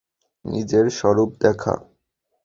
[0.45, 1.73] নিজের স্বরূপ দেখা!